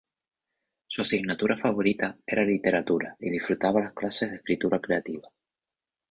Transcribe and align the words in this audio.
Su 0.87 1.03
asignatura 1.03 1.57
favorita 1.59 2.17
era 2.25 2.43
literatura 2.43 3.15
y 3.19 3.29
disfrutaba 3.29 3.81
las 3.81 3.93
clases 3.93 4.31
de 4.31 4.37
escritura 4.37 4.79
creativa. 4.81 5.29